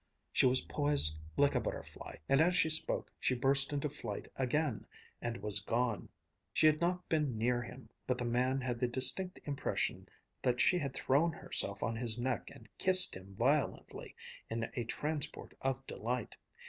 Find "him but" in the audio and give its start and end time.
7.61-8.17